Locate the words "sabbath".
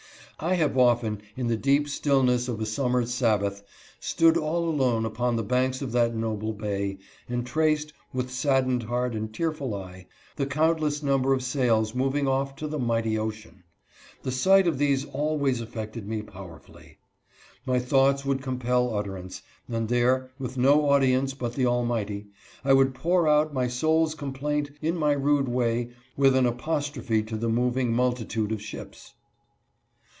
3.13-3.61